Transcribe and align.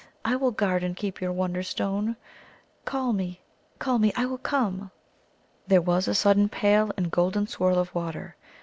I 0.25 0.35
will 0.35 0.49
guard 0.49 0.83
and 0.83 0.95
keep 0.97 1.21
your 1.21 1.31
Wonderstone. 1.31 2.15
Call 2.85 3.13
me, 3.13 3.39
call 3.77 3.99
me. 3.99 4.11
I 4.15 4.25
will 4.25 4.39
come." 4.39 4.89
There 5.67 5.79
was 5.79 6.07
a 6.07 6.15
sudden 6.15 6.49
pale 6.49 6.91
and 6.97 7.11
golden 7.11 7.45
swirl 7.45 7.77
of 7.77 7.93
water. 7.93 8.35